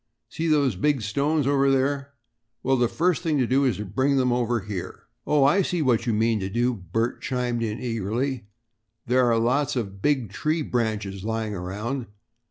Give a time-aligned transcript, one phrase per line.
[0.29, 2.15] "See those big stones over there?
[2.63, 5.83] Well, the first thing to do is to bring them over here." "Oh, I see
[5.83, 8.47] what you mean to do," Bert chimed in eagerly.
[9.05, 12.07] "There are lots of big tree branches lying around.